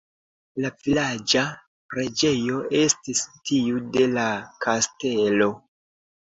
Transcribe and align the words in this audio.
La 0.63 0.69
vilaĝa 0.85 1.43
preĝejo 1.93 2.57
estis 2.79 3.21
tiu 3.51 3.83
de 3.99 4.09
la 4.17 4.25
kastelo. 4.65 5.51